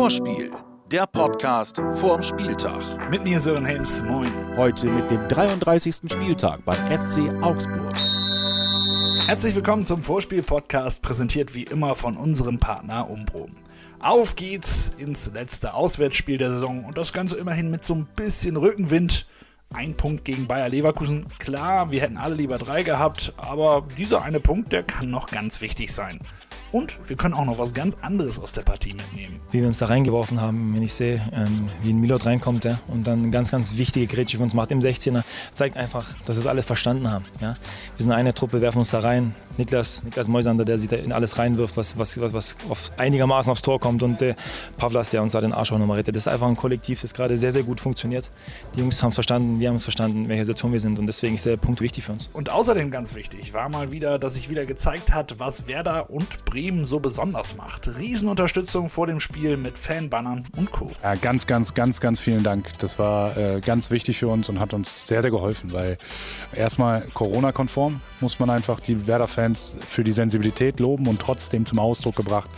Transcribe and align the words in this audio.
Vorspiel, 0.00 0.50
der 0.90 1.06
Podcast 1.06 1.76
vorm 1.90 2.22
Spieltag. 2.22 3.10
Mit 3.10 3.22
mir 3.22 3.38
Sören 3.38 3.66
Helms, 3.66 4.02
moin. 4.02 4.32
Heute 4.56 4.86
mit 4.86 5.10
dem 5.10 5.28
33. 5.28 6.10
Spieltag 6.10 6.64
beim 6.64 6.86
FC 6.86 7.30
Augsburg. 7.42 7.94
Herzlich 9.26 9.54
willkommen 9.54 9.84
zum 9.84 10.02
Vorspiel-Podcast, 10.02 11.02
präsentiert 11.02 11.54
wie 11.54 11.64
immer 11.64 11.94
von 11.96 12.16
unserem 12.16 12.58
Partner 12.58 13.10
Umbro. 13.10 13.50
Auf 13.98 14.36
geht's 14.36 14.90
ins 14.96 15.30
letzte 15.34 15.74
Auswärtsspiel 15.74 16.38
der 16.38 16.52
Saison 16.52 16.86
und 16.86 16.96
das 16.96 17.12
Ganze 17.12 17.36
immerhin 17.36 17.70
mit 17.70 17.84
so 17.84 17.94
ein 17.94 18.08
bisschen 18.16 18.56
Rückenwind. 18.56 19.26
Ein 19.74 19.98
Punkt 19.98 20.24
gegen 20.24 20.46
Bayer 20.46 20.70
Leverkusen. 20.70 21.26
Klar, 21.38 21.90
wir 21.90 22.00
hätten 22.00 22.16
alle 22.16 22.36
lieber 22.36 22.56
drei 22.56 22.84
gehabt, 22.84 23.34
aber 23.36 23.86
dieser 23.98 24.22
eine 24.22 24.40
Punkt, 24.40 24.72
der 24.72 24.82
kann 24.82 25.10
noch 25.10 25.26
ganz 25.26 25.60
wichtig 25.60 25.92
sein. 25.92 26.20
Und 26.72 26.96
wir 27.08 27.16
können 27.16 27.34
auch 27.34 27.44
noch 27.44 27.58
was 27.58 27.74
ganz 27.74 27.96
anderes 28.00 28.38
aus 28.38 28.52
der 28.52 28.62
Partie 28.62 28.94
mitnehmen. 28.94 29.40
Wie 29.50 29.60
wir 29.60 29.66
uns 29.66 29.78
da 29.78 29.86
reingeworfen 29.86 30.40
haben, 30.40 30.74
wenn 30.74 30.82
ich 30.82 30.94
sehe, 30.94 31.20
ähm, 31.32 31.68
wie 31.82 31.92
ein 31.92 32.00
Milot 32.00 32.26
reinkommt 32.26 32.64
ja, 32.64 32.78
und 32.88 33.06
dann 33.06 33.20
eine 33.20 33.30
ganz, 33.30 33.50
ganz 33.50 33.76
wichtige 33.76 34.06
Grätsche 34.06 34.36
für 34.36 34.42
uns 34.42 34.54
macht 34.54 34.70
im 34.70 34.80
16er, 34.80 35.22
zeigt 35.52 35.76
einfach, 35.76 36.14
dass 36.26 36.36
wir 36.36 36.40
es 36.40 36.46
alles 36.46 36.66
verstanden 36.66 37.10
haben. 37.10 37.24
Ja. 37.40 37.54
Wir 37.96 38.02
sind 38.02 38.12
eine 38.12 38.34
Truppe, 38.34 38.60
werfen 38.60 38.78
uns 38.78 38.90
da 38.90 39.00
rein. 39.00 39.34
Niklas, 39.56 40.02
Niklas 40.02 40.28
Moisander, 40.28 40.64
der 40.64 40.78
sich 40.78 40.88
da 40.88 40.96
in 40.96 41.12
alles 41.12 41.38
reinwirft, 41.38 41.76
was, 41.76 41.98
was, 41.98 42.20
was, 42.20 42.32
was 42.32 42.56
auf 42.68 42.90
einigermaßen 42.96 43.50
aufs 43.50 43.62
Tor 43.62 43.80
kommt. 43.80 44.02
Und 44.02 44.22
äh, 44.22 44.34
Pavlas, 44.76 45.10
der 45.10 45.22
uns 45.22 45.32
da 45.32 45.40
den 45.40 45.52
Arsch 45.52 45.72
auch 45.72 45.78
nochmal 45.78 45.98
rettet. 45.98 46.16
Das 46.16 46.22
ist 46.22 46.28
einfach 46.28 46.48
ein 46.48 46.56
Kollektiv, 46.56 47.00
das 47.00 47.14
gerade 47.14 47.36
sehr, 47.36 47.52
sehr 47.52 47.62
gut 47.62 47.80
funktioniert. 47.80 48.30
Die 48.74 48.80
Jungs 48.80 49.02
haben 49.02 49.10
es 49.10 49.14
verstanden, 49.14 49.60
wir 49.60 49.68
haben 49.68 49.76
es 49.76 49.84
verstanden, 49.84 50.28
welche 50.28 50.44
Situation 50.44 50.72
wir 50.72 50.80
sind. 50.80 50.98
Und 50.98 51.06
deswegen 51.06 51.34
ist 51.34 51.46
der 51.46 51.56
Punkt 51.56 51.80
wichtig 51.80 52.04
für 52.04 52.12
uns. 52.12 52.30
Und 52.32 52.50
außerdem 52.50 52.90
ganz 52.90 53.14
wichtig 53.14 53.52
war 53.52 53.68
mal 53.68 53.90
wieder, 53.90 54.18
dass 54.18 54.34
sich 54.34 54.48
wieder 54.48 54.64
gezeigt 54.64 55.12
hat, 55.12 55.38
was 55.38 55.66
Werder 55.66 56.10
und 56.10 56.44
Bremen 56.44 56.84
so 56.84 57.00
besonders 57.00 57.56
macht. 57.56 57.88
Riesenunterstützung 57.98 58.88
vor 58.88 59.06
dem 59.06 59.20
Spiel 59.20 59.56
mit 59.56 59.76
Fanbannern 59.76 60.46
und 60.56 60.72
Co. 60.72 60.90
Ja, 61.02 61.14
ganz, 61.14 61.46
ganz, 61.46 61.74
ganz, 61.74 62.00
ganz 62.00 62.20
vielen 62.20 62.42
Dank. 62.42 62.78
Das 62.78 62.98
war 62.98 63.36
äh, 63.36 63.60
ganz 63.60 63.90
wichtig 63.90 64.18
für 64.18 64.28
uns 64.28 64.48
und 64.48 64.60
hat 64.60 64.74
uns 64.74 65.06
sehr, 65.06 65.22
sehr 65.22 65.30
geholfen, 65.30 65.72
weil 65.72 65.98
erstmal 66.54 67.02
Corona-konform 67.14 68.00
muss 68.20 68.38
man 68.38 68.50
einfach 68.50 68.80
die 68.80 69.06
Werder-Fans 69.06 69.39
für 69.80 70.04
die 70.04 70.12
Sensibilität 70.12 70.80
loben 70.80 71.06
und 71.06 71.20
trotzdem 71.20 71.66
zum 71.66 71.78
Ausdruck 71.78 72.16
gebracht, 72.16 72.48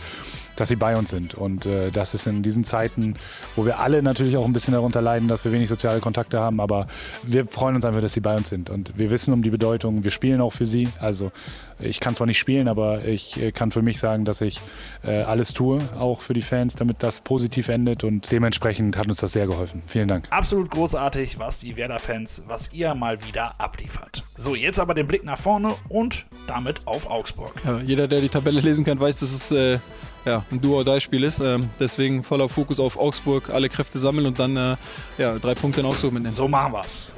dass 0.55 0.69
sie 0.69 0.75
bei 0.75 0.95
uns 0.95 1.09
sind. 1.09 1.33
Und 1.33 1.65
äh, 1.65 1.91
das 1.91 2.13
ist 2.13 2.27
in 2.27 2.43
diesen 2.43 2.63
Zeiten, 2.63 3.15
wo 3.55 3.65
wir 3.65 3.79
alle 3.79 4.03
natürlich 4.03 4.37
auch 4.37 4.45
ein 4.45 4.53
bisschen 4.53 4.73
darunter 4.73 5.01
leiden, 5.01 5.27
dass 5.27 5.43
wir 5.45 5.51
wenig 5.51 5.69
soziale 5.69 5.99
Kontakte 5.99 6.39
haben, 6.39 6.59
aber 6.59 6.87
wir 7.23 7.47
freuen 7.47 7.75
uns 7.75 7.85
einfach, 7.85 8.01
dass 8.01 8.13
sie 8.13 8.19
bei 8.19 8.35
uns 8.35 8.49
sind. 8.49 8.69
Und 8.69 8.93
wir 8.97 9.11
wissen 9.11 9.33
um 9.33 9.41
die 9.41 9.49
Bedeutung, 9.49 10.03
wir 10.03 10.11
spielen 10.11 10.41
auch 10.41 10.53
für 10.53 10.65
sie. 10.65 10.89
Also 10.99 11.31
ich 11.79 11.99
kann 11.99 12.15
zwar 12.15 12.27
nicht 12.27 12.37
spielen, 12.37 12.67
aber 12.67 13.05
ich 13.05 13.41
äh, 13.41 13.51
kann 13.51 13.71
für 13.71 13.81
mich 13.81 13.99
sagen, 13.99 14.25
dass 14.25 14.41
ich 14.41 14.59
äh, 15.03 15.21
alles 15.21 15.53
tue, 15.53 15.79
auch 15.97 16.21
für 16.21 16.33
die 16.33 16.41
Fans, 16.41 16.75
damit 16.75 17.01
das 17.01 17.21
positiv 17.21 17.69
endet. 17.69 18.03
Und 18.03 18.31
dementsprechend 18.31 18.97
hat 18.97 19.07
uns 19.07 19.17
das 19.17 19.33
sehr 19.33 19.47
geholfen. 19.47 19.81
Vielen 19.85 20.07
Dank. 20.07 20.27
Absolut 20.29 20.69
großartig, 20.69 21.39
was 21.39 21.59
die 21.59 21.75
Werder-Fans, 21.77 22.43
was 22.47 22.71
ihr 22.73 22.93
mal 22.95 23.23
wieder 23.25 23.59
abliefert. 23.59 24.23
So, 24.37 24.55
jetzt 24.55 24.79
aber 24.79 24.93
den 24.93 25.07
Blick 25.07 25.23
nach 25.23 25.39
vorne 25.39 25.73
und 25.89 26.25
damit 26.47 26.85
auf 26.85 27.09
Augsburg. 27.09 27.53
Ja, 27.65 27.79
jeder, 27.79 28.07
der 28.07 28.21
die 28.21 28.29
Tabelle 28.29 28.61
lesen 28.61 28.85
kann, 28.85 28.99
weiß, 28.99 29.17
dass 29.17 29.31
es 29.31 29.51
äh, 29.51 29.79
ja, 30.25 30.43
ein 30.51 30.61
Do-or-Die-Spiel 30.61 31.23
ist. 31.23 31.39
Ähm, 31.39 31.69
deswegen 31.79 32.23
voller 32.23 32.49
Fokus 32.49 32.79
auf 32.79 32.97
Augsburg, 32.97 33.49
alle 33.49 33.69
Kräfte 33.69 33.99
sammeln 33.99 34.27
und 34.27 34.39
dann 34.39 34.57
äh, 34.57 34.75
ja, 35.17 35.37
drei 35.39 35.55
Punkte 35.55 35.81
in 35.81 35.85
Augsburg 35.85 36.13
mitnehmen. 36.13 36.35
So 36.35 36.47
machen 36.47 36.73
wir's. 36.73 37.11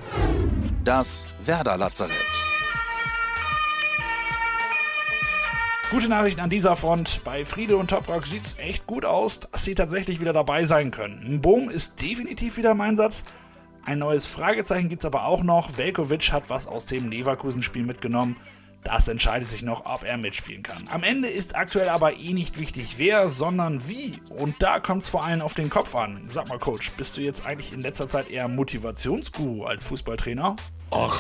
Das 0.83 1.27
Werder-Lazarett. 1.45 2.13
Gute 5.91 6.09
Nachrichten 6.09 6.41
an 6.41 6.49
dieser 6.49 6.75
Front. 6.75 7.21
Bei 7.23 7.45
Friede 7.45 7.77
und 7.77 7.89
Toprak 7.89 8.25
sieht's 8.25 8.57
echt 8.57 8.87
gut 8.87 9.05
aus, 9.05 9.39
dass 9.39 9.63
sie 9.63 9.75
tatsächlich 9.75 10.19
wieder 10.19 10.33
dabei 10.33 10.65
sein 10.65 10.91
können. 10.91 11.41
Boom 11.41 11.69
ist 11.69 12.01
definitiv 12.01 12.57
wieder 12.57 12.71
im 12.71 12.81
Einsatz. 12.81 13.23
Ein 13.85 13.99
neues 13.99 14.25
Fragezeichen 14.25 14.89
gibt's 14.89 15.05
aber 15.05 15.25
auch 15.25 15.43
noch. 15.43 15.77
Velkovic 15.77 16.31
hat 16.31 16.49
was 16.49 16.67
aus 16.67 16.87
dem 16.87 17.11
Leverkusen-Spiel 17.11 17.83
mitgenommen. 17.83 18.35
Das 18.85 19.07
entscheidet 19.07 19.49
sich 19.49 19.63
noch, 19.63 19.87
ob 19.87 20.03
er 20.03 20.15
mitspielen 20.15 20.61
kann. 20.61 20.87
Am 20.91 21.01
Ende 21.01 21.27
ist 21.27 21.55
aktuell 21.55 21.89
aber 21.89 22.17
eh 22.19 22.33
nicht 22.33 22.59
wichtig, 22.59 22.99
wer, 22.99 23.31
sondern 23.31 23.89
wie. 23.89 24.21
Und 24.29 24.61
da 24.61 24.79
kommt 24.79 25.01
es 25.01 25.09
vor 25.09 25.25
allem 25.25 25.41
auf 25.41 25.55
den 25.55 25.71
Kopf 25.71 25.95
an. 25.95 26.21
Sag 26.27 26.49
mal, 26.49 26.59
Coach, 26.59 26.91
bist 26.91 27.17
du 27.17 27.21
jetzt 27.21 27.47
eigentlich 27.47 27.73
in 27.73 27.81
letzter 27.81 28.07
Zeit 28.07 28.29
eher 28.29 28.47
Motivationsguru 28.47 29.63
als 29.63 29.83
Fußballtrainer? 29.85 30.55
Ach, 30.91 31.19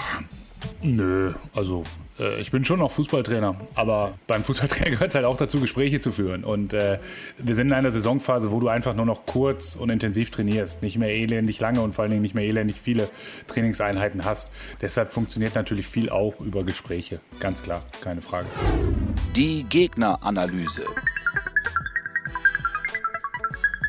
nö. 0.81 1.33
Also 1.53 1.83
äh, 2.19 2.39
ich 2.39 2.51
bin 2.51 2.65
schon 2.65 2.79
noch 2.79 2.91
Fußballtrainer, 2.91 3.55
aber 3.75 4.13
beim 4.27 4.43
Fußballtrainer 4.43 4.89
gehört 4.91 5.09
es 5.09 5.15
halt 5.15 5.25
auch 5.25 5.37
dazu, 5.37 5.59
Gespräche 5.59 5.99
zu 5.99 6.11
führen. 6.11 6.43
Und 6.43 6.73
äh, 6.73 6.99
wir 7.37 7.55
sind 7.55 7.67
in 7.67 7.73
einer 7.73 7.91
Saisonphase, 7.91 8.51
wo 8.51 8.59
du 8.59 8.67
einfach 8.67 8.95
nur 8.95 9.05
noch 9.05 9.25
kurz 9.25 9.75
und 9.75 9.89
intensiv 9.89 10.31
trainierst, 10.31 10.81
nicht 10.81 10.97
mehr 10.97 11.09
elendig 11.09 11.59
lange 11.59 11.81
und 11.81 11.93
vor 11.93 12.03
allen 12.03 12.11
Dingen 12.11 12.23
nicht 12.23 12.35
mehr 12.35 12.45
elendig 12.45 12.77
viele 12.81 13.09
Trainingseinheiten 13.47 14.25
hast. 14.25 14.49
Deshalb 14.81 15.13
funktioniert 15.13 15.55
natürlich 15.55 15.87
viel 15.87 16.09
auch 16.09 16.39
über 16.39 16.63
Gespräche, 16.63 17.19
ganz 17.39 17.61
klar, 17.61 17.83
keine 18.01 18.21
Frage. 18.21 18.47
Die 19.35 19.65
Gegneranalyse. 19.69 20.85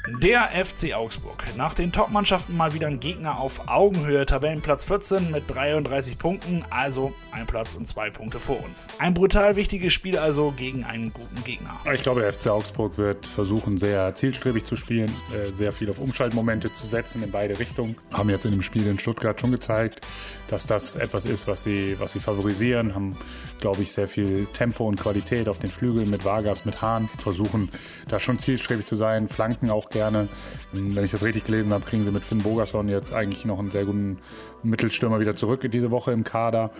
Der 0.08 0.50
FC 0.64 0.94
Augsburg. 0.94 1.42
Nach 1.56 1.74
den 1.74 1.90
Top-Mannschaften 1.90 2.56
mal 2.56 2.72
wieder 2.72 2.86
ein 2.86 3.00
Gegner 3.00 3.40
auf 3.40 3.66
Augenhöhe. 3.66 4.24
Tabellenplatz 4.24 4.84
14 4.84 5.32
mit 5.32 5.52
33 5.52 6.16
Punkten, 6.16 6.64
also 6.70 7.12
ein 7.32 7.44
Platz 7.48 7.74
und 7.74 7.86
zwei 7.86 8.10
Punkte 8.10 8.38
vor 8.38 8.62
uns. 8.62 8.86
Ein 9.00 9.14
brutal 9.14 9.56
wichtiges 9.56 9.92
Spiel 9.92 10.16
also 10.16 10.54
gegen 10.56 10.84
einen 10.84 11.12
guten 11.12 11.42
Gegner. 11.42 11.80
Ich 11.92 12.04
glaube, 12.04 12.20
der 12.20 12.32
FC 12.32 12.46
Augsburg 12.46 12.98
wird 12.98 13.26
versuchen, 13.26 13.78
sehr 13.78 14.14
zielstrebig 14.14 14.64
zu 14.64 14.76
spielen, 14.76 15.10
äh, 15.34 15.52
sehr 15.52 15.72
viel 15.72 15.90
auf 15.90 15.98
Umschaltmomente 15.98 16.72
zu 16.72 16.86
setzen 16.86 17.24
in 17.24 17.32
beide 17.32 17.58
Richtungen. 17.58 17.96
Haben 18.12 18.30
jetzt 18.30 18.44
in 18.44 18.52
dem 18.52 18.62
Spiel 18.62 18.86
in 18.86 19.00
Stuttgart 19.00 19.40
schon 19.40 19.50
gezeigt, 19.50 20.06
dass 20.46 20.66
das 20.66 20.94
etwas 20.94 21.24
ist, 21.24 21.48
was 21.48 21.64
sie, 21.64 21.96
was 21.98 22.12
sie 22.12 22.20
favorisieren. 22.20 22.94
Haben, 22.94 23.16
glaube 23.60 23.82
ich, 23.82 23.92
sehr 23.92 24.06
viel 24.06 24.46
Tempo 24.52 24.86
und 24.86 25.00
Qualität 25.00 25.48
auf 25.48 25.58
den 25.58 25.70
Flügeln 25.70 26.08
mit 26.08 26.24
Vargas, 26.24 26.64
mit 26.64 26.80
Hahn. 26.80 27.10
Versuchen 27.18 27.70
da 28.08 28.20
schon 28.20 28.38
zielstrebig 28.38 28.86
zu 28.86 28.94
sein, 28.94 29.28
flanken 29.28 29.70
auch 29.70 29.90
gerne. 29.96 30.28
Wenn 30.72 31.04
ich 31.04 31.10
das 31.10 31.22
richtig 31.22 31.44
gelesen 31.44 31.72
habe, 31.72 31.84
kriegen 31.84 32.04
sie 32.04 32.10
mit 32.10 32.24
Finn 32.24 32.42
Bogerson 32.42 32.88
jetzt 32.88 33.12
eigentlich 33.12 33.44
noch 33.44 33.58
einen 33.58 33.70
sehr 33.70 33.84
guten 33.84 34.18
Mittelstürmer 34.62 35.20
wieder 35.20 35.34
zurück 35.34 35.66
diese 35.70 35.90
Woche 35.90 36.12
im 36.12 36.22
Kader. 36.22 36.70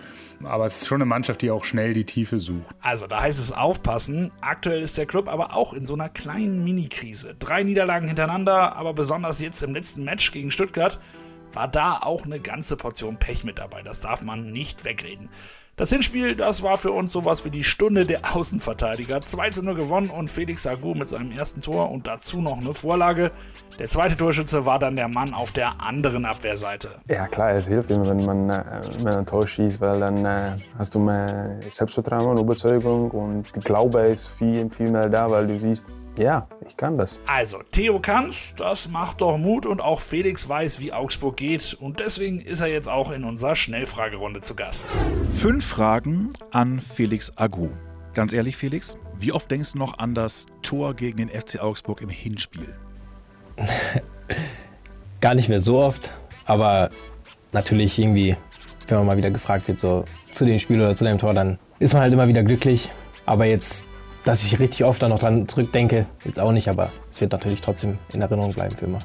Aber 0.43 0.65
es 0.65 0.81
ist 0.81 0.87
schon 0.87 0.97
eine 0.97 1.05
Mannschaft, 1.05 1.41
die 1.41 1.51
auch 1.51 1.63
schnell 1.63 1.93
die 1.93 2.05
Tiefe 2.05 2.39
sucht. 2.39 2.75
Also 2.81 3.07
da 3.07 3.21
heißt 3.21 3.39
es 3.39 3.51
aufpassen. 3.51 4.31
Aktuell 4.41 4.81
ist 4.81 4.97
der 4.97 5.05
Club 5.07 5.27
aber 5.27 5.55
auch 5.55 5.73
in 5.73 5.85
so 5.85 5.95
einer 5.95 6.09
kleinen 6.09 6.63
Mini-Krise. 6.63 7.35
Drei 7.39 7.63
Niederlagen 7.63 8.07
hintereinander, 8.07 8.75
aber 8.75 8.93
besonders 8.93 9.41
jetzt 9.41 9.63
im 9.63 9.73
letzten 9.73 10.03
Match 10.03 10.31
gegen 10.31 10.51
Stuttgart 10.51 10.99
war 11.53 11.67
da 11.67 11.99
auch 12.01 12.25
eine 12.25 12.39
ganze 12.39 12.77
Portion 12.77 13.17
Pech 13.17 13.43
mit 13.43 13.57
dabei. 13.57 13.81
Das 13.81 14.01
darf 14.01 14.21
man 14.21 14.51
nicht 14.51 14.85
wegreden. 14.85 15.29
Das 15.79 15.91
Hinspiel, 15.91 16.35
das 16.35 16.63
war 16.63 16.79
für 16.79 16.91
uns 16.91 17.11
sowas 17.11 17.45
wie 17.45 17.51
die 17.51 17.63
Stunde 17.63 18.07
der 18.07 18.35
Außenverteidiger. 18.35 19.21
2 19.21 19.51
zu 19.51 19.61
0 19.61 19.75
gewonnen 19.75 20.09
und 20.09 20.27
Felix 20.27 20.65
Agu 20.65 20.95
mit 20.95 21.07
seinem 21.07 21.31
ersten 21.31 21.61
Tor 21.61 21.91
und 21.91 22.07
dazu 22.07 22.41
noch 22.41 22.57
eine 22.57 22.73
Vorlage. 22.73 23.29
Der 23.77 23.87
zweite 23.87 24.17
Torschütze 24.17 24.65
war 24.65 24.79
dann 24.79 24.95
der 24.95 25.07
Mann 25.07 25.35
auf 25.35 25.51
der 25.51 25.79
anderen 25.79 26.25
Abwehrseite. 26.25 26.89
Ja 27.07 27.27
klar, 27.27 27.51
es 27.51 27.67
hilft 27.67 27.91
immer, 27.91 28.09
wenn 28.09 28.25
man, 28.25 28.49
äh, 28.49 28.63
wenn 28.95 29.03
man 29.03 29.15
ein 29.17 29.25
Tor 29.27 29.45
schießt, 29.45 29.79
weil 29.79 29.99
dann 29.99 30.25
äh, 30.25 30.57
hast 30.79 30.95
du 30.95 30.99
mehr 30.99 31.59
Selbstvertrauen, 31.67 32.39
Überzeugung 32.39 33.11
und 33.11 33.53
Glaube 33.63 33.99
ist 33.99 34.29
viel, 34.29 34.67
viel 34.71 34.89
mehr 34.89 35.09
da, 35.09 35.29
weil 35.29 35.45
du 35.45 35.59
siehst, 35.59 35.85
ja, 36.17 36.47
ich 36.67 36.75
kann 36.77 36.97
das. 36.97 37.21
Also, 37.27 37.61
Theo 37.71 37.99
kann's, 37.99 38.53
das 38.55 38.87
macht 38.87 39.21
doch 39.21 39.37
Mut 39.37 39.65
und 39.65 39.81
auch 39.81 39.99
Felix 39.99 40.47
weiß, 40.47 40.79
wie 40.79 40.93
Augsburg 40.93 41.37
geht 41.37 41.77
und 41.79 41.99
deswegen 41.99 42.39
ist 42.39 42.61
er 42.61 42.67
jetzt 42.67 42.89
auch 42.89 43.11
in 43.11 43.23
unserer 43.23 43.55
Schnellfragerunde 43.55 44.41
zu 44.41 44.55
Gast. 44.55 44.95
Fünf 45.35 45.65
Fragen 45.65 46.29
an 46.51 46.81
Felix 46.81 47.31
Agu. 47.35 47.69
Ganz 48.13 48.33
ehrlich, 48.33 48.57
Felix, 48.57 48.97
wie 49.19 49.31
oft 49.31 49.49
denkst 49.51 49.73
du 49.73 49.77
noch 49.77 49.99
an 49.99 50.15
das 50.15 50.47
Tor 50.61 50.95
gegen 50.95 51.17
den 51.17 51.29
FC 51.29 51.59
Augsburg 51.59 52.01
im 52.01 52.09
Hinspiel? 52.09 52.73
Gar 55.21 55.35
nicht 55.35 55.49
mehr 55.49 55.59
so 55.59 55.79
oft, 55.79 56.17
aber 56.45 56.89
natürlich 57.53 57.97
irgendwie, 57.99 58.35
wenn 58.87 58.97
man 58.97 59.07
mal 59.07 59.17
wieder 59.17 59.31
gefragt 59.31 59.67
wird, 59.67 59.79
so 59.79 60.05
zu 60.31 60.45
dem 60.45 60.59
Spiel 60.59 60.79
oder 60.79 60.93
zu 60.93 61.03
dem 61.03 61.17
Tor, 61.17 61.33
dann 61.33 61.59
ist 61.79 61.93
man 61.93 62.01
halt 62.03 62.13
immer 62.13 62.27
wieder 62.27 62.43
glücklich. 62.43 62.91
Aber 63.25 63.45
jetzt 63.45 63.85
dass 64.27 64.43
ich 64.43 64.59
richtig 64.59 64.83
oft 64.83 65.01
dann 65.01 65.09
noch 65.09 65.19
dran 65.19 65.47
zurückdenke, 65.47 66.05
jetzt 66.25 66.39
auch 66.39 66.51
nicht, 66.51 66.67
aber 66.67 66.91
es 67.09 67.21
wird 67.21 67.31
natürlich 67.31 67.61
trotzdem 67.61 67.97
in 68.11 68.21
Erinnerung 68.21 68.53
bleiben 68.53 68.75
für 68.75 68.85
immer. 68.85 68.99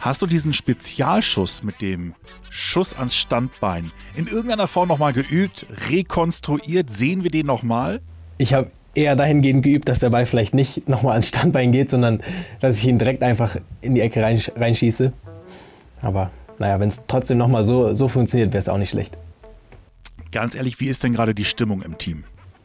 Hast 0.00 0.20
du 0.20 0.26
diesen 0.26 0.52
Spezialschuss 0.52 1.62
mit 1.62 1.80
dem 1.80 2.14
Schuss 2.50 2.92
ans 2.92 3.16
Standbein 3.16 3.90
in 4.14 4.26
irgendeiner 4.26 4.68
Form 4.68 4.88
nochmal 4.88 5.14
geübt, 5.14 5.64
rekonstruiert? 5.90 6.90
Sehen 6.90 7.24
wir 7.24 7.30
den 7.30 7.46
nochmal? 7.46 8.02
Ich 8.36 8.52
habe 8.52 8.68
eher 8.94 9.16
dahingehend 9.16 9.64
geübt, 9.64 9.88
dass 9.88 10.00
der 10.00 10.10
Ball 10.10 10.26
vielleicht 10.26 10.54
nicht 10.54 10.88
nochmal 10.90 11.12
ans 11.12 11.28
Standbein 11.28 11.72
geht, 11.72 11.88
sondern 11.88 12.22
dass 12.60 12.76
ich 12.76 12.86
ihn 12.86 12.98
direkt 12.98 13.22
einfach 13.22 13.56
in 13.80 13.94
die 13.94 14.02
Ecke 14.02 14.22
reinschieße. 14.22 15.10
Aber 16.02 16.30
naja, 16.58 16.78
wenn 16.80 16.88
es 16.88 17.02
trotzdem 17.06 17.38
nochmal 17.38 17.64
so, 17.64 17.94
so 17.94 18.08
funktioniert, 18.08 18.52
wäre 18.52 18.60
es 18.60 18.68
auch 18.68 18.78
nicht 18.78 18.90
schlecht. 18.90 19.16
Ganz 20.32 20.54
ehrlich, 20.54 20.78
wie 20.80 20.88
ist 20.88 21.02
denn 21.02 21.14
gerade 21.14 21.34
die 21.34 21.46
Stimmung 21.46 21.80
im 21.80 21.96
Team? 21.96 22.24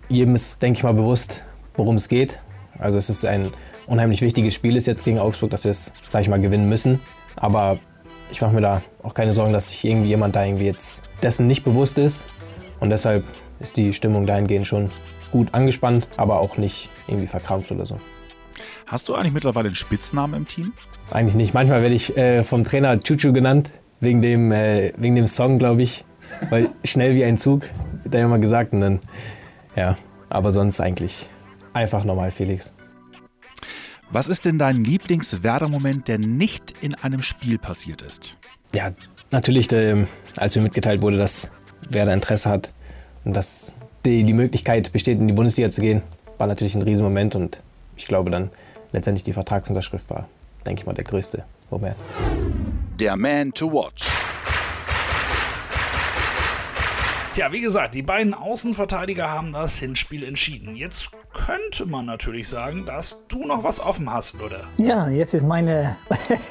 Jedem 0.10 0.36
ist, 0.36 0.62
denke 0.62 0.80
ich 0.80 0.84
mal, 0.84 0.94
bewusst, 0.94 1.46
worum 1.76 1.96
es 1.96 2.08
geht. 2.08 2.40
Also 2.80 2.98
es 2.98 3.10
ist 3.10 3.26
ein 3.26 3.52
unheimlich 3.88 4.22
wichtiges 4.22 4.54
Spiel 4.54 4.76
ist 4.76 4.88
jetzt 4.88 5.04
gegen 5.04 5.20
Augsburg, 5.20 5.52
dass 5.52 5.66
wir 5.66 5.72
es, 5.72 5.94
sag 6.10 6.22
ich 6.22 6.30
mal, 6.30 6.40
gewinnen 6.40 6.68
müssen. 6.68 7.00
Aber 7.36 7.80
ich 8.32 8.42
mache 8.42 8.54
mir 8.54 8.62
da 8.62 8.82
auch 9.04 9.14
keine 9.14 9.34
Sorgen, 9.34 9.54
dass 9.54 9.70
sich 9.70 9.86
irgendwie 9.86 10.10
jemand 10.10 10.36
da 10.36 10.46
irgendwie 10.46 10.66
jetzt 10.66 11.04
dessen 11.22 11.48
nicht 11.48 11.64
bewusst 11.64 11.98
ist. 11.98 12.26
Und 12.80 12.90
deshalb 12.90 13.24
ist 13.60 13.78
die 13.78 13.94
Stimmung 13.94 14.26
dahingehend 14.26 14.66
schon 14.66 14.90
gut 15.32 15.54
angespannt, 15.54 16.08
aber 16.18 16.40
auch 16.40 16.58
nicht 16.58 16.90
irgendwie 17.08 17.28
verkrampft 17.28 17.72
oder 17.72 17.86
so. 17.86 18.00
Hast 18.88 19.08
du 19.08 19.16
eigentlich 19.16 19.34
mittlerweile 19.34 19.68
einen 19.68 19.76
Spitznamen 19.76 20.36
im 20.36 20.48
Team? 20.48 20.74
Eigentlich 21.12 21.36
nicht. 21.36 21.54
Manchmal 21.54 21.82
werde 21.82 21.96
ich 21.96 22.18
äh, 22.18 22.44
vom 22.44 22.64
Trainer 22.64 23.00
Chuchu 23.00 23.32
genannt, 23.32 23.72
wegen 24.00 24.22
dem, 24.22 24.52
äh, 24.52 24.92
wegen 24.98 25.16
dem 25.16 25.28
Song, 25.28 25.60
glaube 25.60 25.84
ich. 25.84 26.04
Weil 26.50 26.70
schnell 26.84 27.16
wie 27.16 27.24
ein 27.24 27.38
Zug, 27.38 27.64
wird 28.04 28.16
er 28.16 28.26
immer 28.26 28.40
gesagt. 28.40 28.74
Und 28.74 28.82
dann, 28.82 29.00
ja, 29.76 29.98
aber 30.30 30.52
sonst 30.52 30.82
eigentlich 30.82 31.28
einfach 31.74 32.04
normal 32.04 32.32
Felix. 32.32 32.74
Was 34.10 34.28
ist 34.28 34.44
denn 34.46 34.60
dein 34.60 34.84
Lieblings-Werder-Moment, 34.84 36.10
der 36.10 36.20
nicht 36.20 36.74
in 36.82 36.96
einem 36.96 37.22
Spiel 37.22 37.58
passiert 37.58 38.02
ist? 38.02 38.36
Ja, 38.74 38.92
natürlich, 39.32 39.72
äh, 39.72 40.06
als 40.38 40.56
mir 40.56 40.64
mitgeteilt 40.64 41.02
wurde, 41.02 41.18
dass 41.18 41.50
Werder 41.90 42.14
Interesse 42.14 42.50
hat 42.50 42.74
und 43.24 43.36
dass 43.36 43.76
die, 44.06 44.24
die 44.24 44.34
Möglichkeit 44.34 44.92
besteht, 44.92 45.20
in 45.20 45.28
die 45.28 45.34
Bundesliga 45.34 45.70
zu 45.70 45.82
gehen, 45.82 46.02
war 46.38 46.48
natürlich 46.48 46.76
ein 46.76 46.82
Riesenmoment 46.82 47.36
und 47.36 47.62
ich 47.96 48.08
glaube 48.08 48.32
dann 48.32 48.50
letztendlich 48.92 49.24
die 49.24 49.34
Vertragsunterschrift 49.34 50.10
war, 50.10 50.28
denke 50.66 50.82
ich 50.82 50.86
mal, 50.86 50.94
der 50.94 51.06
größte 51.06 51.46
Moment. 51.70 51.96
Der 53.00 53.16
Man 53.16 53.54
to 53.54 53.72
Watch. 53.72 54.10
Tja, 57.34 57.50
wie 57.54 57.62
gesagt, 57.62 57.96
die 57.96 58.02
beiden 58.02 58.34
Außenverteidiger 58.34 59.30
haben 59.30 59.54
das 59.54 59.78
Hinspiel 59.78 60.24
entschieden. 60.24 60.76
Jetzt 60.76 61.10
könnte 61.34 61.86
man 61.86 62.06
natürlich 62.06 62.50
sagen, 62.50 62.86
dass 62.86 63.26
du 63.28 63.46
noch 63.46 63.64
was 63.64 63.80
offen 63.80 64.12
hast, 64.12 64.42
oder? 64.42 64.62
Ja, 64.78 65.08
jetzt 65.10 65.34
ist 65.34 65.46
meine, 65.46 65.98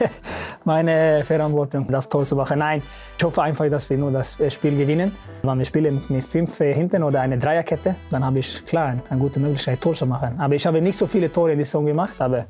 meine 0.64 1.24
Verantwortung, 1.24 1.86
das 1.88 2.08
Tor 2.08 2.24
zu 2.24 2.36
machen. 2.36 2.58
Nein, 2.58 2.82
ich 3.18 3.24
hoffe 3.24 3.42
einfach, 3.42 3.68
dass 3.68 3.88
wir 3.90 3.98
nur 3.98 4.10
das 4.10 4.38
Spiel 4.48 4.76
gewinnen. 4.76 5.14
Wenn 5.42 5.58
wir 5.58 5.64
spielen 5.66 6.02
mit 6.08 6.24
fünf 6.24 6.56
hinten 6.58 7.02
oder 7.02 7.20
eine 7.20 7.38
Dreierkette, 7.38 7.96
dann 8.10 8.24
habe 8.24 8.38
ich 8.38 8.64
klar 8.66 8.96
eine 9.08 9.20
gute 9.20 9.40
Möglichkeit, 9.40 9.80
Tor 9.80 9.94
zu 9.94 10.06
machen. 10.06 10.38
Aber 10.40 10.54
ich 10.54 10.66
habe 10.66 10.80
nicht 10.80 10.98
so 10.98 11.06
viele 11.06 11.32
Tore 11.32 11.52
in 11.52 11.58
der 11.58 11.66
Saison 11.66 11.86
gemacht, 11.86 12.20
aber 12.20 12.46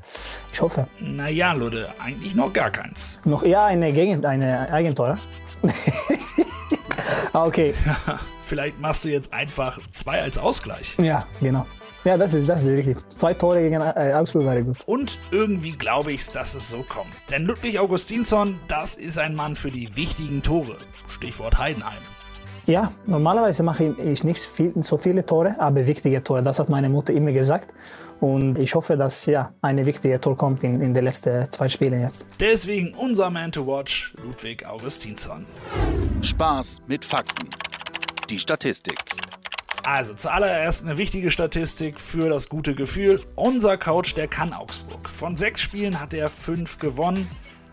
ich 0.53 0.61
hoffe. 0.61 0.87
Naja, 1.01 1.53
Lude, 1.53 1.89
eigentlich 2.03 2.35
noch 2.35 2.53
gar 2.53 2.71
keins. 2.71 3.21
Noch 3.25 3.43
eher 3.43 3.65
eine 3.65 3.93
Gegend, 3.93 4.25
eine 4.25 4.73
Eigentor. 4.73 5.19
okay. 7.33 7.75
Vielleicht 8.47 8.81
machst 8.81 9.05
du 9.05 9.09
jetzt 9.09 9.33
einfach 9.33 9.79
zwei 9.93 10.21
als 10.23 10.37
Ausgleich. 10.37 10.97
Ja, 10.99 11.25
genau. 11.41 11.67
Ja, 12.05 12.17
das 12.17 12.33
ist, 12.33 12.49
das 12.49 12.63
ist 12.63 12.69
richtig. 12.69 12.97
Zwei 13.11 13.35
Tore 13.35 13.61
gegen 13.61 13.81
äh, 13.81 14.15
Augsburg 14.15 14.45
wäre 14.45 14.65
gut. 14.65 14.79
Und 14.87 15.19
irgendwie 15.31 15.73
glaube 15.73 16.13
ich, 16.13 16.27
dass 16.31 16.55
es 16.55 16.71
so 16.71 16.83
kommt. 16.83 17.11
Denn 17.31 17.45
Ludwig 17.45 17.79
Augustinsson, 17.79 18.59
das 18.69 18.95
ist 18.95 19.19
ein 19.19 19.35
Mann 19.35 19.55
für 19.55 19.71
die 19.71 19.95
wichtigen 19.97 20.43
Tore. 20.43 20.77
Stichwort 21.09 21.59
Heidenheim. 21.59 22.01
Ja, 22.65 22.93
normalerweise 23.07 23.63
mache 23.63 23.95
ich 24.03 24.25
nicht 24.25 24.41
viel, 24.41 24.73
so 24.81 24.97
viele 24.97 25.27
Tore, 25.27 25.57
aber 25.59 25.87
wichtige 25.87 26.23
Tore. 26.23 26.43
Das 26.43 26.59
hat 26.59 26.71
meine 26.71 26.89
Mutter 26.89 27.13
immer 27.13 27.33
gesagt. 27.33 27.69
Und 28.21 28.59
ich 28.59 28.75
hoffe, 28.75 28.97
dass 28.97 29.27
ja 29.27 29.53
eine 29.61 29.85
wichtige 29.85 30.21
Tor 30.21 30.37
kommt 30.37 30.63
in, 30.63 30.81
in 30.81 30.95
den 30.95 31.05
letzten 31.05 31.51
zwei 31.51 31.69
Spielen 31.69 32.01
jetzt. 32.01 32.27
Deswegen 32.39 32.95
unser 32.95 33.29
Man 33.31 33.53
to 33.53 33.67
Watch, 33.67 34.15
Ludwig 34.23 34.65
Augustinsson. 34.65 35.45
Spaß 36.23 36.83
mit 36.87 37.05
Fakten. 37.05 37.49
Die 38.29 38.39
Statistik. 38.39 38.99
Also 39.85 40.15
zuallererst 40.15 40.85
eine 40.85 40.99
wichtige 40.99 41.31
Statistik 41.31 41.99
für 41.99 42.29
das 42.29 42.49
gute 42.49 42.75
Gefühl. 42.75 43.21
Unser 43.35 43.79
Coach, 43.79 44.15
der 44.15 44.29
kann 44.29 44.53
Augsburg. 44.53 45.09
Von 45.09 45.37
sechs 45.37 45.61
Spielen 45.61 46.01
hat 46.01 46.13
er 46.15 46.29
fünf 46.29 46.79
gewonnen. 46.79 47.29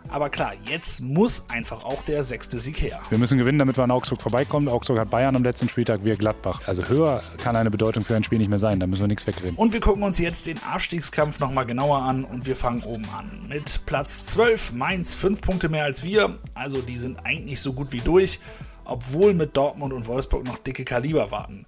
Aber 0.10 0.30
klar, 0.30 0.54
jetzt 0.64 1.02
muss 1.02 1.50
einfach 1.50 1.84
auch 1.84 2.02
der 2.04 2.24
sechste 2.24 2.60
Sieg 2.60 2.82
her. 2.82 3.02
Wir 3.10 3.18
müssen 3.18 3.38
gewinnen, 3.38 3.60
damit 3.60 3.78
wir 3.78 3.84
an 3.84 3.92
Augsburg 3.92 4.22
vorbeikommen. 4.22 4.70
Augsburg 4.70 5.00
hat 5.00 5.10
Bayern 5.10 5.36
am 5.36 5.44
letzten 5.44 5.68
Spieltag, 5.68 6.04
wir 6.06 6.16
Gladbach. 6.16 6.62
Also 6.66 6.88
höher 6.88 7.22
kann 7.44 7.58
eine 7.58 7.70
Bedeutung 7.70 8.04
für 8.04 8.16
ein 8.16 8.24
Spiel 8.24 8.38
nicht 8.38 8.48
mehr 8.48 8.60
sein. 8.60 8.80
Da 8.80 8.88
müssen 8.88 9.02
wir 9.02 9.08
nichts 9.08 9.28
wegreden. 9.28 9.58
Und 9.58 9.74
wir 9.74 9.82
gucken 9.82 10.04
uns 10.04 10.18
jetzt 10.18 10.46
den 10.46 10.64
Abstiegskampf 10.64 11.40
nochmal 11.40 11.66
genauer 11.66 12.04
an 12.04 12.24
und 12.24 12.46
wir 12.46 12.56
fangen 12.56 12.84
oben 12.84 13.06
an. 13.10 13.48
Mit 13.50 13.86
Platz 13.86 14.26
12, 14.28 14.72
Mainz, 14.72 15.14
fünf 15.14 15.42
Punkte 15.42 15.68
mehr 15.68 15.84
als 15.84 16.04
wir. 16.04 16.38
Also 16.54 16.82
die 16.82 16.98
sind 16.98 17.20
eigentlich 17.26 17.60
so 17.60 17.74
gut 17.74 17.92
wie 17.92 18.00
durch, 18.00 18.40
obwohl 18.86 19.34
mit 19.34 19.58
Dortmund 19.58 19.92
und 19.92 20.08
Wolfsburg 20.08 20.46
noch 20.46 20.58
dicke 20.58 20.86
Kaliber 20.86 21.32
warten. 21.32 21.66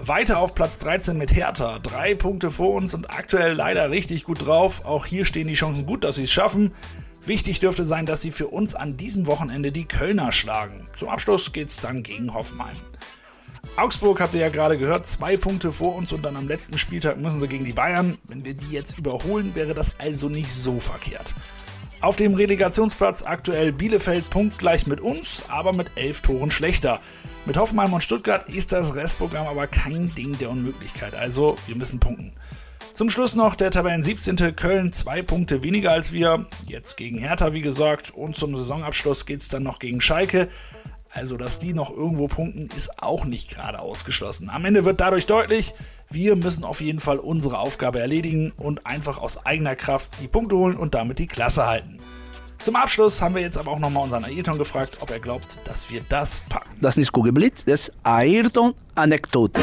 Weiter 0.00 0.38
auf 0.38 0.54
Platz 0.54 0.78
13 0.78 1.18
mit 1.18 1.34
Hertha. 1.34 1.80
Drei 1.80 2.14
Punkte 2.14 2.50
vor 2.50 2.74
uns 2.74 2.94
und 2.94 3.10
aktuell 3.10 3.54
leider 3.54 3.90
richtig 3.90 4.24
gut 4.24 4.46
drauf. 4.46 4.84
Auch 4.84 5.06
hier 5.06 5.24
stehen 5.24 5.48
die 5.48 5.54
Chancen 5.54 5.86
gut, 5.86 6.04
dass 6.04 6.16
sie 6.16 6.24
es 6.24 6.32
schaffen. 6.32 6.72
Wichtig 7.24 7.58
dürfte 7.58 7.84
sein, 7.84 8.06
dass 8.06 8.22
sie 8.22 8.30
für 8.30 8.46
uns 8.46 8.74
an 8.74 8.96
diesem 8.96 9.26
Wochenende 9.26 9.72
die 9.72 9.86
Kölner 9.86 10.30
schlagen. 10.30 10.84
Zum 10.94 11.08
Abschluss 11.08 11.52
geht 11.52 11.70
es 11.70 11.78
dann 11.78 12.04
gegen 12.04 12.32
Hoffenheim. 12.32 12.76
Augsburg 13.76 14.20
habt 14.20 14.34
ihr 14.34 14.40
ja 14.40 14.48
gerade 14.48 14.78
gehört, 14.78 15.06
zwei 15.06 15.36
Punkte 15.36 15.72
vor 15.72 15.94
uns 15.96 16.12
und 16.12 16.22
dann 16.22 16.36
am 16.36 16.48
letzten 16.48 16.78
Spieltag 16.78 17.18
müssen 17.18 17.40
sie 17.40 17.48
gegen 17.48 17.64
die 17.64 17.72
Bayern. 17.72 18.18
Wenn 18.24 18.44
wir 18.44 18.54
die 18.54 18.70
jetzt 18.70 18.98
überholen, 18.98 19.54
wäre 19.54 19.74
das 19.74 19.98
also 19.98 20.28
nicht 20.28 20.52
so 20.52 20.78
verkehrt. 20.78 21.34
Auf 22.00 22.16
dem 22.16 22.34
Relegationsplatz 22.34 23.24
aktuell 23.24 23.72
Bielefeld 23.72 24.30
punktgleich 24.30 24.86
mit 24.86 25.00
uns, 25.00 25.42
aber 25.48 25.72
mit 25.72 25.90
elf 25.96 26.20
Toren 26.20 26.52
schlechter. 26.52 27.00
Mit 27.48 27.56
Hoffenheim 27.56 27.94
und 27.94 28.04
Stuttgart 28.04 28.50
ist 28.50 28.72
das 28.72 28.94
Restprogramm 28.94 29.46
aber 29.46 29.66
kein 29.66 30.14
Ding 30.14 30.36
der 30.36 30.50
Unmöglichkeit, 30.50 31.14
also 31.14 31.56
wir 31.66 31.76
müssen 31.76 31.98
punkten. 31.98 32.34
Zum 32.92 33.08
Schluss 33.08 33.34
noch 33.34 33.54
der 33.54 33.70
Tabellen 33.70 34.02
17. 34.02 34.54
Köln, 34.54 34.92
zwei 34.92 35.22
Punkte 35.22 35.62
weniger 35.62 35.92
als 35.92 36.12
wir, 36.12 36.44
jetzt 36.66 36.98
gegen 36.98 37.16
Hertha 37.16 37.54
wie 37.54 37.62
gesagt 37.62 38.10
und 38.10 38.36
zum 38.36 38.54
Saisonabschluss 38.54 39.24
geht 39.24 39.40
es 39.40 39.48
dann 39.48 39.62
noch 39.62 39.78
gegen 39.78 40.02
Schalke. 40.02 40.50
Also, 41.08 41.38
dass 41.38 41.58
die 41.58 41.72
noch 41.72 41.88
irgendwo 41.88 42.28
punkten, 42.28 42.68
ist 42.76 43.02
auch 43.02 43.24
nicht 43.24 43.48
gerade 43.48 43.78
ausgeschlossen. 43.78 44.50
Am 44.50 44.66
Ende 44.66 44.84
wird 44.84 45.00
dadurch 45.00 45.24
deutlich, 45.24 45.72
wir 46.10 46.36
müssen 46.36 46.64
auf 46.64 46.82
jeden 46.82 47.00
Fall 47.00 47.16
unsere 47.16 47.60
Aufgabe 47.60 47.98
erledigen 47.98 48.52
und 48.58 48.84
einfach 48.84 49.16
aus 49.16 49.46
eigener 49.46 49.74
Kraft 49.74 50.10
die 50.20 50.28
Punkte 50.28 50.54
holen 50.54 50.76
und 50.76 50.94
damit 50.94 51.18
die 51.18 51.26
Klasse 51.26 51.64
halten. 51.64 51.98
Zum 52.60 52.74
Abschluss 52.74 53.22
haben 53.22 53.34
wir 53.36 53.42
jetzt 53.42 53.56
aber 53.56 53.70
auch 53.70 53.78
nochmal 53.78 54.04
unseren 54.04 54.24
Ayrton 54.24 54.58
gefragt, 54.58 54.98
ob 55.00 55.10
er 55.10 55.20
glaubt, 55.20 55.46
dass 55.64 55.88
wir 55.90 56.00
das 56.08 56.40
packen. 56.48 56.68
Das 56.80 56.96
ist 56.96 57.12
Kugelblitz, 57.12 57.64
das 57.64 57.88
ist 57.88 57.92
Ayrton-Anekdote. 58.02 59.60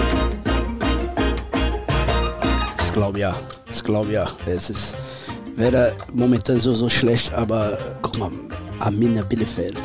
Ich 2.82 2.92
glaube 2.94 3.20
ja, 3.20 3.36
ich 3.70 3.84
glaube 3.84 4.14
ja. 4.14 4.26
Es 4.46 4.70
ist 4.70 4.96
wäre 5.56 5.94
momentan 6.14 6.60
so, 6.60 6.74
so 6.74 6.90
schlecht, 6.90 7.34
aber 7.34 7.78
guck 8.02 8.18
mal, 8.18 8.32
Arminia 8.80 9.24
Bielefeld, 9.24 9.78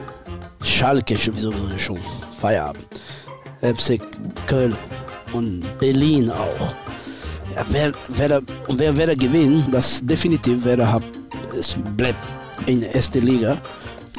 Schalke 0.63 1.17
sowieso 1.17 1.53
schon 1.79 1.99
Feierabend, 2.39 2.87
FC 3.61 4.01
Köln 4.47 4.77
und 5.33 5.67
Berlin 5.79 6.31
auch. 6.31 6.75
Ja, 7.55 7.65
wer, 7.71 7.93
wer, 8.09 8.41
wer, 8.69 8.97
wer 8.97 9.17
gewinnt, 9.17 9.75
das 9.75 10.01
definitiv 10.05 10.61
wer 10.65 10.93
hat, 10.93 11.03
es 11.59 11.77
bleibt 11.97 12.40
in 12.67 12.81
der 12.81 12.95
ersten 12.95 13.25
Liga. 13.25 13.59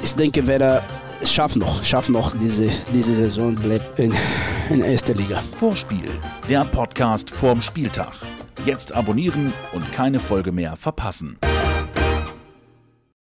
Ich 0.04 0.14
denke, 0.16 0.46
wer 0.48 0.84
schafft 1.26 1.56
noch, 1.56 1.84
schafft 1.84 2.10
noch 2.10 2.36
diese, 2.38 2.70
diese 2.94 3.14
Saison, 3.14 3.56
bleibt 3.56 4.00
in, 4.00 4.14
in 4.70 4.82
ersten 4.82 5.18
Liga. 5.18 5.44
Vorspiel, 5.58 6.10
der 6.50 6.66
Podcast 6.66 7.30
vorm 7.30 7.62
Spieltag. 7.62 8.14
Jetzt 8.66 8.94
abonnieren 8.94 9.54
und 9.74 9.92
keine 9.92 10.20
Folge 10.20 10.52
mehr 10.52 10.76
verpassen. 10.76 11.38